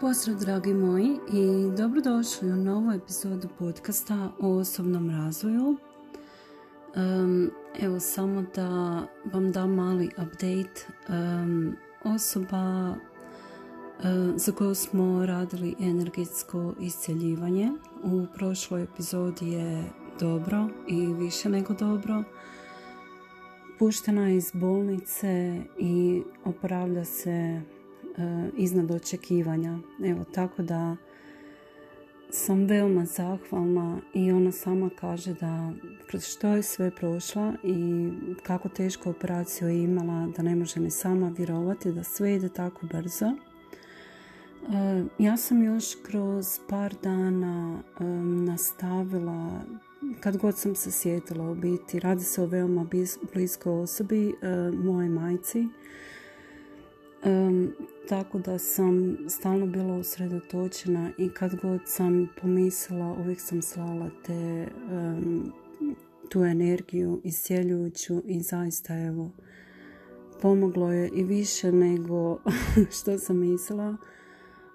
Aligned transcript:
Pozdrav 0.00 0.36
dragi 0.38 0.74
moji 0.74 1.18
i 1.32 1.76
dobrodošli 1.76 2.52
u 2.52 2.56
novu 2.56 2.92
epizodu 2.92 3.48
podcasta 3.58 4.30
o 4.40 4.48
osobnom 4.48 5.10
razvoju. 5.10 5.76
evo 7.80 8.00
samo 8.00 8.44
da 8.54 8.68
vam 9.32 9.52
dam 9.52 9.74
mali 9.74 10.10
update. 10.18 10.86
osoba 12.04 12.94
za 14.36 14.52
koju 14.52 14.74
smo 14.74 15.26
radili 15.26 15.74
energetsko 15.80 16.74
iscjeljivanje 16.80 17.72
u 18.04 18.26
prošloj 18.34 18.82
epizodi 18.82 19.48
je 19.48 19.84
dobro 20.20 20.68
i 20.88 21.06
više 21.06 21.48
nego 21.48 21.74
dobro. 21.74 22.22
Puštena 23.78 24.28
je 24.28 24.36
iz 24.36 24.50
bolnice 24.54 25.62
i 25.78 26.22
opravlja 26.44 27.04
se 27.04 27.30
E, 27.30 27.79
iznad 28.56 28.90
očekivanja. 28.90 29.78
Evo, 30.04 30.24
tako 30.34 30.62
da 30.62 30.96
sam 32.30 32.64
veoma 32.64 33.04
zahvalna 33.04 34.00
i 34.14 34.32
ona 34.32 34.52
sama 34.52 34.90
kaže 35.00 35.34
da 35.34 35.72
kroz 36.06 36.24
što 36.24 36.48
je 36.48 36.62
sve 36.62 36.90
prošla 36.90 37.54
i 37.64 38.10
kako 38.42 38.68
tešku 38.68 39.10
operaciju 39.10 39.68
je 39.68 39.82
imala, 39.82 40.28
da 40.36 40.42
ne 40.42 40.56
može 40.56 40.80
ni 40.80 40.90
sama 40.90 41.32
vjerovati 41.36 41.92
da 41.92 42.04
sve 42.04 42.34
ide 42.34 42.48
tako 42.48 42.86
brzo. 42.86 43.26
E, 43.26 43.34
ja 45.18 45.36
sam 45.36 45.62
još 45.62 45.84
kroz 46.02 46.60
par 46.68 46.94
dana 47.02 47.82
e, 48.00 48.04
nastavila 48.24 49.60
kad 50.20 50.36
god 50.36 50.58
sam 50.58 50.74
se 50.74 50.90
sjetila 50.90 51.50
u 51.50 51.54
biti, 51.54 52.00
radi 52.00 52.24
se 52.24 52.42
o 52.42 52.46
veoma 52.46 52.86
bliskoj 53.32 53.80
osobi, 53.80 54.34
moje 54.84 55.08
majci, 55.08 55.68
tako 58.08 58.38
da 58.38 58.58
sam 58.58 59.16
stalno 59.28 59.66
bila 59.66 59.96
usredotočena 59.96 61.10
i 61.18 61.28
kad 61.28 61.60
god 61.62 61.80
sam 61.84 62.28
pomislila 62.42 63.16
uvijek 63.20 63.40
sam 63.40 63.62
slala 63.62 64.10
te, 64.26 64.68
tu 66.28 66.44
energiju 66.44 67.20
iscijeljujuću 67.24 68.22
i 68.24 68.40
zaista 68.40 68.98
evo 68.98 69.30
pomoglo 70.42 70.92
je 70.92 71.08
i 71.08 71.24
više 71.24 71.72
nego 71.72 72.38
što 73.00 73.18
sam 73.18 73.38
mislila. 73.38 73.96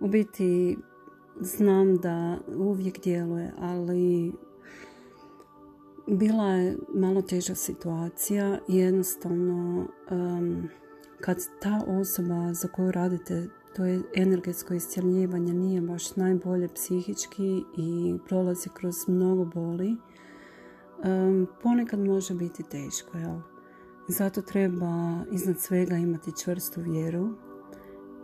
U 0.00 0.08
biti 0.08 0.76
znam 1.40 1.96
da 1.96 2.38
uvijek 2.56 3.02
djeluje, 3.02 3.52
ali 3.58 4.32
bila 6.06 6.46
je 6.48 6.76
malo 6.94 7.22
teža 7.22 7.54
situacija 7.54 8.58
jednostavno 8.68 9.86
kad 11.24 11.38
ta 11.60 11.84
osoba 11.86 12.54
za 12.54 12.68
koju 12.68 12.92
radite 12.92 13.48
to 13.76 13.84
je 13.84 14.02
energetsko 14.14 14.74
iscjeljivanje 14.74 15.54
nije 15.54 15.80
baš 15.80 16.16
najbolje 16.16 16.68
psihički 16.68 17.64
i 17.76 18.18
prolazi 18.28 18.68
kroz 18.74 18.94
mnogo 19.08 19.44
boli, 19.44 19.96
ponekad 21.62 22.00
može 22.00 22.34
biti 22.34 22.62
teško. 22.62 23.18
Jel? 23.18 23.38
Zato 24.08 24.42
treba 24.42 25.24
iznad 25.32 25.60
svega 25.60 25.96
imati 25.96 26.36
čvrstu 26.42 26.80
vjeru 26.80 27.28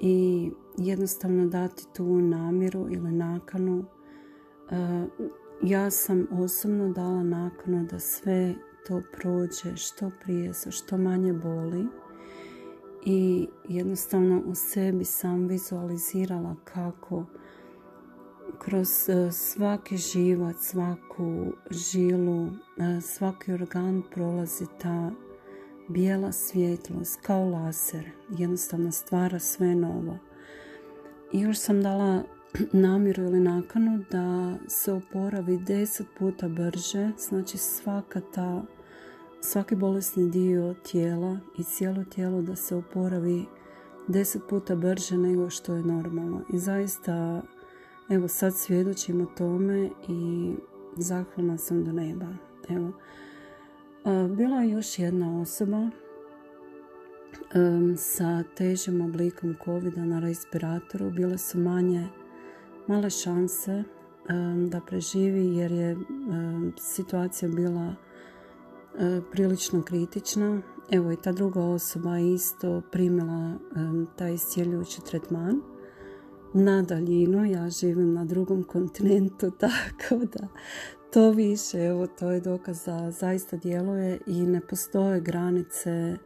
i 0.00 0.50
jednostavno 0.76 1.46
dati 1.46 1.86
tu 1.96 2.20
namjeru 2.20 2.86
ili 2.90 3.12
nakanu. 3.12 3.84
ja 5.62 5.90
sam 5.90 6.26
osobno 6.32 6.92
dala 6.92 7.22
nakanu 7.22 7.86
da 7.90 7.98
sve 7.98 8.54
to 8.86 9.02
prođe 9.12 9.76
što 9.76 10.10
prije 10.24 10.54
sa 10.54 10.70
što 10.70 10.98
manje 10.98 11.32
boli 11.32 11.86
i 13.10 13.48
jednostavno 13.68 14.42
u 14.46 14.54
sebi 14.54 15.04
sam 15.04 15.46
vizualizirala 15.46 16.56
kako 16.64 17.24
kroz 18.58 19.08
e, 19.08 19.32
svaki 19.32 19.96
život, 19.96 20.56
svaku 20.60 21.52
žilu, 21.70 22.46
e, 22.46 23.00
svaki 23.00 23.52
organ 23.52 24.02
prolazi 24.14 24.64
ta 24.82 25.10
bijela 25.88 26.32
svjetlost 26.32 27.20
kao 27.22 27.50
laser. 27.50 28.10
Jednostavno 28.38 28.92
stvara 28.92 29.38
sve 29.38 29.74
novo. 29.74 30.18
I 31.32 31.40
još 31.40 31.58
sam 31.58 31.82
dala 31.82 32.22
namjeru 32.72 33.22
ili 33.22 33.40
nakanu 33.40 34.04
da 34.10 34.56
se 34.68 34.92
oporavi 34.92 35.58
deset 35.58 36.06
puta 36.18 36.48
brže, 36.48 37.10
znači 37.18 37.58
svaka 37.58 38.20
ta 38.34 38.62
svaki 39.40 39.76
bolesni 39.76 40.30
dio 40.30 40.74
tijela 40.74 41.38
i 41.58 41.64
cijelo 41.64 42.04
tijelo 42.04 42.42
da 42.42 42.56
se 42.56 42.74
oporavi 42.74 43.44
deset 44.08 44.42
puta 44.48 44.76
brže 44.76 45.16
nego 45.16 45.50
što 45.50 45.74
je 45.74 45.82
normalno. 45.82 46.42
I 46.52 46.58
zaista, 46.58 47.42
evo 48.08 48.28
sad 48.28 48.54
svjedočim 48.54 49.20
o 49.20 49.26
tome 49.26 49.90
i 50.08 50.52
zahvalna 50.96 51.58
sam 51.58 51.84
do 51.84 51.92
neba. 51.92 52.26
Evo. 52.68 52.92
Bila 54.36 54.60
je 54.60 54.70
još 54.70 54.98
jedna 54.98 55.40
osoba 55.40 55.90
sa 57.96 58.42
težim 58.56 59.00
oblikom 59.00 59.54
covid 59.64 59.98
na 59.98 60.20
respiratoru. 60.20 61.10
Bile 61.10 61.38
su 61.38 61.58
manje, 61.58 62.08
male 62.86 63.10
šanse 63.10 63.84
da 64.68 64.80
preživi 64.80 65.56
jer 65.56 65.72
je 65.72 65.96
situacija 66.78 67.48
bila 67.48 67.94
prilično 69.32 69.82
kritična. 69.82 70.62
Evo 70.90 71.12
i 71.12 71.16
ta 71.16 71.32
druga 71.32 71.60
osoba 71.60 72.18
isto 72.18 72.82
primila 72.92 73.52
e, 73.52 73.56
taj 74.16 74.34
iscijeljujući 74.34 75.00
tretman 75.04 75.60
na 76.54 76.82
daljinu. 76.82 77.44
Ja 77.44 77.70
živim 77.70 78.12
na 78.12 78.24
drugom 78.24 78.62
kontinentu, 78.62 79.50
tako 79.60 80.24
da 80.24 80.48
to 81.12 81.30
više, 81.30 81.84
evo, 81.84 82.06
to 82.06 82.30
je 82.30 82.40
dokaz 82.40 82.84
da 82.84 83.10
zaista 83.10 83.56
djeluje 83.56 84.18
i 84.26 84.46
ne 84.46 84.60
postoje 84.60 85.20
granice 85.20 86.16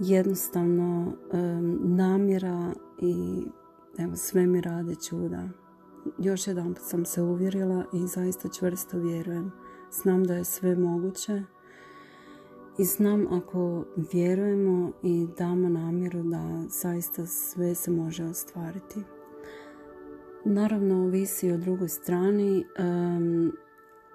jednostavno 0.00 1.12
e, 1.32 1.36
namjera 1.80 2.72
i 3.02 3.44
evo, 3.98 4.16
sve 4.16 4.46
mi 4.46 4.60
rade 4.60 4.94
čuda. 5.08 5.48
Još 6.18 6.46
jedan 6.46 6.74
sam 6.80 7.04
se 7.04 7.22
uvjerila 7.22 7.84
i 7.92 8.06
zaista 8.06 8.48
čvrsto 8.48 8.98
vjerujem. 8.98 9.52
Znam 10.02 10.24
da 10.24 10.34
je 10.34 10.44
sve 10.44 10.76
moguće 10.76 11.42
i 12.80 12.84
znam 12.84 13.26
ako 13.32 13.84
vjerujemo 14.12 14.92
i 15.02 15.26
damo 15.38 15.68
namjeru 15.68 16.22
da 16.22 16.62
zaista 16.68 17.26
sve 17.26 17.74
se 17.74 17.90
može 17.90 18.24
ostvariti. 18.24 19.00
Naravno, 20.44 21.04
ovisi 21.04 21.52
o 21.52 21.56
drugoj 21.56 21.88
strani, 21.88 22.64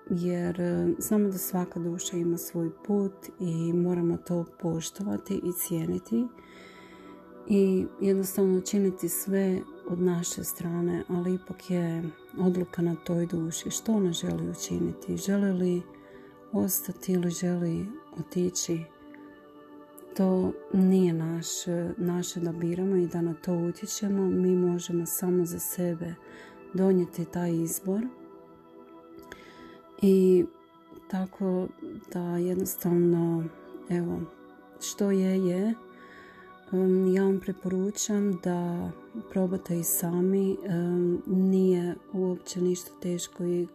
jer 0.10 0.62
znamo 0.98 1.30
da 1.30 1.38
svaka 1.38 1.80
duša 1.80 2.18
ima 2.18 2.38
svoj 2.38 2.70
put 2.88 3.14
i 3.40 3.74
moramo 3.74 4.18
to 4.18 4.46
poštovati 4.62 5.42
i 5.44 5.54
cijeniti 5.54 6.28
i 7.48 7.86
jednostavno 8.02 8.58
učiniti 8.58 9.10
sve 9.10 9.60
od 9.88 10.00
naše 10.00 10.44
strane, 10.44 11.04
ali 11.08 11.34
ipak 11.34 11.72
je 11.72 12.04
odluka 12.40 12.82
na 12.82 12.96
toj 12.96 13.26
duši. 13.26 13.70
Što 13.70 13.94
ona 13.94 14.12
želi 14.12 14.50
učiniti? 14.50 15.18
Želi 15.18 15.54
li 15.54 15.82
ostati 16.52 17.14
ili 17.14 17.30
želi 17.30 17.86
otići, 18.20 18.80
to 20.18 20.52
nije 20.74 21.14
naš, 21.14 21.48
naše 21.98 22.40
da 22.40 22.52
biramo 22.52 22.96
i 22.96 23.08
da 23.08 23.22
na 23.22 23.34
to 23.34 23.54
utječemo. 23.54 24.26
Mi 24.30 24.56
možemo 24.56 25.06
samo 25.06 25.46
za 25.46 25.60
sebe 25.60 26.14
donijeti 26.74 27.26
taj 27.26 27.54
izbor. 27.54 28.02
I 30.02 30.46
tako 31.08 31.68
da 32.14 32.22
jednostavno, 32.22 33.44
evo, 33.90 34.20
što 34.82 35.12
je, 35.12 35.46
je. 35.48 35.74
Ja 37.14 37.24
vam 37.24 37.40
preporučam 37.40 38.40
da 38.44 38.92
probate 39.32 39.80
i 39.80 39.84
sami. 39.84 40.58
Nije 41.26 41.96
uopće 42.14 42.62
ništa 42.62 42.92
teško 43.02 43.44
i 43.44 43.68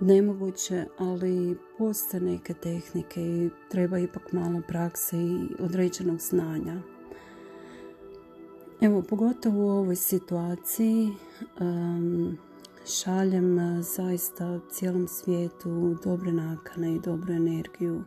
nemoguće, 0.00 0.84
ali 0.98 1.56
postoje 1.78 2.20
neke 2.20 2.54
tehnike 2.54 3.22
i 3.22 3.50
treba 3.70 3.98
ipak 3.98 4.32
malo 4.32 4.62
prakse 4.68 5.16
i 5.16 5.48
određenog 5.58 6.20
znanja. 6.20 6.82
Evo, 8.80 9.02
pogotovo 9.02 9.66
u 9.66 9.78
ovoj 9.78 9.96
situaciji 9.96 11.08
šaljem 12.86 13.58
eh, 13.58 13.82
zaista 13.82 14.60
cijelom 14.70 15.08
svijetu 15.08 15.96
dobre 16.04 16.32
nakane 16.32 16.94
i 16.94 17.00
dobru 17.00 17.32
energiju 17.32 18.02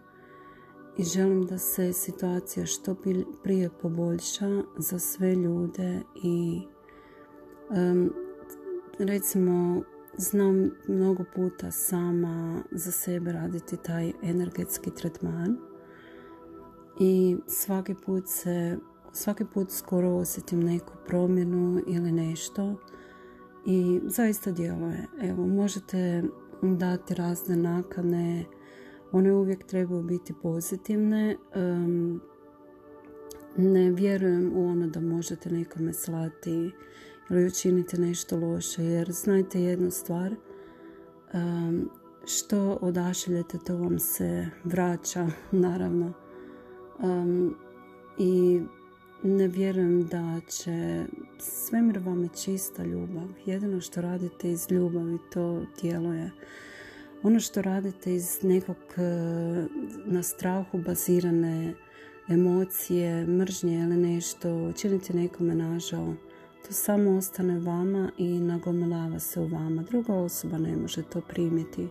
i 0.97 1.03
želim 1.03 1.45
da 1.45 1.57
se 1.57 1.93
situacija 1.93 2.65
što 2.65 2.95
prije 3.43 3.69
poboljša 3.81 4.63
za 4.77 4.99
sve 4.99 5.35
ljude 5.35 6.01
i 6.23 6.61
recimo 8.99 9.81
znam 10.18 10.72
mnogo 10.88 11.24
puta 11.36 11.72
sama 11.72 12.63
za 12.72 12.92
sebe 12.92 13.31
raditi 13.31 13.78
taj 13.78 14.12
energetski 14.24 14.92
tretman 14.92 15.58
i 17.00 17.38
svaki 17.48 17.96
put 18.06 18.24
se 18.28 18.78
svaki 19.13 19.46
put 19.46 19.72
skoro 19.72 20.10
osjetim 20.10 20.63
neku 20.63 20.94
promjenu 21.08 21.81
ili 21.88 22.12
nešto 22.12 22.75
i 23.66 24.02
zaista 24.04 24.52
djeluje. 24.52 25.08
Evo, 25.22 25.48
možete 25.48 26.24
dati 26.62 27.13
razne 27.13 27.56
nakane, 27.56 28.46
one 29.12 29.34
uvijek 29.34 29.63
trebaju 29.63 30.04
biti 30.04 30.34
pozitivne. 30.42 31.38
ne 33.58 33.92
vjerujem 33.92 34.52
u 34.56 34.68
ono 34.68 34.88
da 34.88 35.00
možete 35.00 35.50
nekome 35.50 35.94
slati 35.94 36.72
ili 37.29 37.45
učiniti 37.45 38.01
nešto 38.01 38.38
loše, 38.38 38.83
jer 38.83 39.12
znajte 39.12 39.62
jednu 39.62 39.91
stvar, 39.91 40.35
što 42.25 42.77
odašiljete 42.81 43.57
to 43.57 43.77
vam 43.77 44.00
se 44.00 44.47
vraća, 44.63 45.27
naravno. 45.51 46.13
I 48.18 48.62
ne 49.23 49.47
vjerujem 49.47 50.07
da 50.07 50.39
će 50.47 51.06
svemir 51.39 52.00
vam 52.00 52.23
je 52.23 52.29
čista 52.44 52.83
ljubav. 52.83 53.27
Jedino 53.45 53.81
što 53.81 54.01
radite 54.01 54.51
iz 54.51 54.71
ljubavi 54.71 55.17
to 55.33 55.62
djeluje. 55.81 56.31
Ono 57.24 57.39
što 57.39 57.62
radite 57.62 58.15
iz 58.15 58.44
nekog 58.44 58.77
e, 58.97 59.01
na 60.06 60.24
strahu 60.24 60.77
bazirane 60.77 61.74
emocije, 62.27 63.25
mržnje 63.27 63.79
ili 63.79 63.97
nešto, 63.97 64.71
činite 64.74 65.13
nekome 65.13 65.56
nažao, 65.56 66.13
to 66.68 66.74
samo 66.74 67.18
ostane 67.18 67.60
vama 67.60 68.12
i 68.18 68.40
nagomilava 68.40 69.19
se 69.19 69.40
u 69.40 69.48
vama. 69.48 69.84
Druga 69.84 70.13
osoba 70.13 70.58
ne 70.58 70.75
može 70.78 71.04
to 71.04 71.22
primiti 71.22 71.88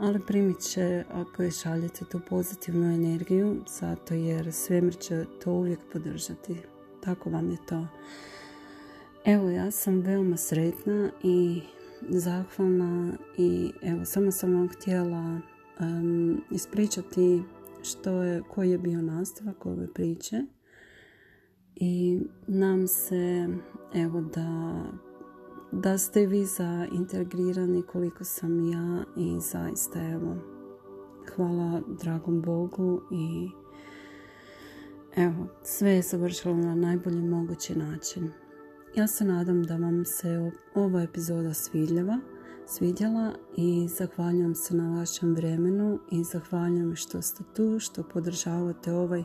ali 0.00 0.20
primit 0.26 0.60
će 0.60 1.04
ako 1.12 1.42
je 1.42 1.50
šaljete 1.50 2.04
tu 2.04 2.20
pozitivnu 2.28 2.94
energiju 2.94 3.56
zato 3.80 4.14
jer 4.14 4.52
svemir 4.52 4.98
će 4.98 5.24
to 5.44 5.52
uvijek 5.52 5.78
podržati. 5.92 6.56
Tako 7.04 7.30
vam 7.30 7.50
je 7.50 7.56
to. 7.68 7.86
Evo 9.24 9.50
ja 9.50 9.70
sam 9.70 10.00
veoma 10.00 10.36
sretna 10.36 11.10
i 11.22 11.62
zahvalna 12.08 13.12
i 13.38 13.72
evo 13.82 14.04
samo 14.04 14.30
sam 14.30 14.54
vam 14.54 14.68
htjela 14.68 15.40
ispričati 16.50 17.42
što 17.82 18.22
je, 18.22 18.42
koji 18.42 18.70
je 18.70 18.78
bio 18.78 19.02
nastavak 19.02 19.66
ove 19.66 19.92
priče 19.92 20.42
i 21.80 22.20
nam 22.46 22.86
se 22.86 23.48
evo 23.94 24.20
da 24.20 24.82
da 25.72 25.98
ste 25.98 26.26
vi 26.26 26.44
zaintegrirani 26.44 27.82
koliko 27.82 28.24
sam 28.24 28.70
ja 28.72 29.04
i 29.16 29.40
zaista 29.40 30.02
evo 30.02 30.36
hvala 31.36 31.82
dragom 32.02 32.42
Bogu 32.42 33.00
i 33.10 33.50
evo 35.16 35.46
sve 35.62 35.90
je 35.90 36.02
završilo 36.02 36.54
na 36.54 36.74
najbolji 36.74 37.22
mogući 37.22 37.78
način. 37.78 38.30
Ja 38.94 39.06
se 39.06 39.24
nadam 39.24 39.62
da 39.62 39.76
vam 39.76 40.04
se 40.04 40.50
ova 40.74 41.02
epizoda 41.02 41.54
svidjela, 41.54 42.18
svidjela 42.66 43.32
i 43.56 43.88
zahvaljujem 43.88 44.54
se 44.54 44.76
na 44.76 44.98
vašem 44.98 45.34
vremenu 45.34 45.98
i 46.10 46.24
zahvaljujem 46.24 46.96
što 46.96 47.22
ste 47.22 47.44
tu, 47.56 47.78
što 47.78 48.02
podržavate 48.02 48.92
ovaj 48.92 49.22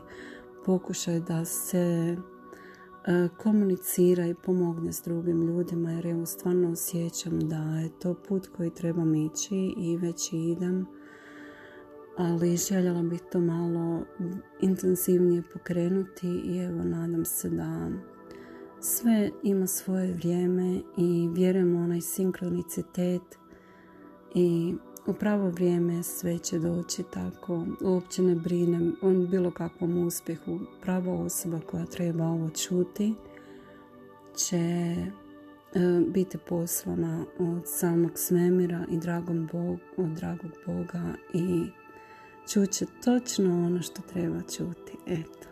pokušaj 0.64 1.20
da 1.20 1.44
se 1.44 2.16
komunicira 3.36 4.26
i 4.26 4.34
pomogne 4.34 4.92
s 4.92 5.02
drugim 5.02 5.46
ljudima 5.46 5.92
jer 5.92 6.06
evo 6.06 6.26
stvarno 6.26 6.70
osjećam 6.70 7.40
da 7.40 7.56
je 7.56 7.98
to 7.98 8.14
put 8.28 8.46
koji 8.56 8.70
trebam 8.70 9.14
ići 9.14 9.74
i 9.76 9.96
već 9.96 10.32
idem 10.32 10.86
ali 12.16 12.56
željela 12.56 13.02
bih 13.02 13.20
to 13.32 13.40
malo 13.40 14.02
intenzivnije 14.60 15.42
pokrenuti 15.52 16.28
i 16.28 16.58
evo 16.58 16.84
nadam 16.84 17.24
se 17.24 17.50
da 17.50 17.90
sve 18.80 19.30
ima 19.42 19.66
svoje 19.66 20.12
vrijeme 20.12 20.80
i 20.96 21.28
vjerujem 21.34 21.76
u 21.76 21.84
onaj 21.84 22.00
sinkronicitet 22.00 23.38
i 24.34 24.74
u 25.06 25.12
pravo 25.12 25.48
vrijeme 25.50 26.02
sve 26.02 26.38
će 26.38 26.58
doći 26.58 27.02
tako. 27.02 27.66
Uopće 27.80 28.22
ne 28.22 28.34
brinem 28.34 28.96
o 29.02 29.10
bilo 29.10 29.50
kakvom 29.50 30.06
uspjehu. 30.06 30.58
Prava 30.82 31.12
osoba 31.12 31.60
koja 31.70 31.86
treba 31.86 32.24
ovo 32.24 32.50
čuti 32.50 33.14
će 34.36 34.56
e, 34.56 35.00
biti 36.08 36.38
poslana 36.38 37.24
od 37.38 37.62
samog 37.64 38.10
svemira 38.14 38.84
i 38.90 38.98
dragom 38.98 39.48
Bog, 39.52 39.78
od 39.96 40.08
dragog 40.08 40.50
Boga 40.66 41.14
i 41.34 41.66
čuće 42.52 42.86
točno 43.04 43.66
ono 43.66 43.82
što 43.82 44.02
treba 44.02 44.40
čuti. 44.40 44.92
Eto. 45.06 45.48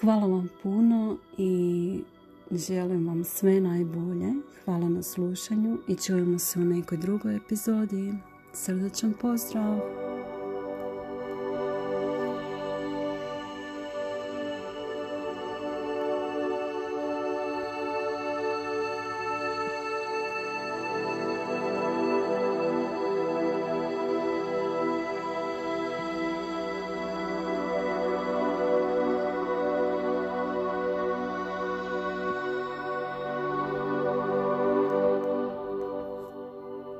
Hvala 0.00 0.26
vam 0.26 0.48
puno 0.62 1.18
i 1.36 2.02
Želim 2.50 3.06
vam 3.06 3.24
sve 3.24 3.60
najbolje. 3.60 4.32
Hvala 4.64 4.88
na 4.88 5.02
slušanju 5.02 5.78
i 5.88 5.96
čujemo 5.96 6.38
se 6.38 6.60
u 6.60 6.64
nekoj 6.64 6.98
drugoj 6.98 7.36
epizodi. 7.36 8.14
Srdačan 8.52 9.14
pozdrav! 9.20 10.07